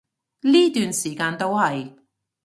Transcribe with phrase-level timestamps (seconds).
[0.41, 1.93] 呢段時間都係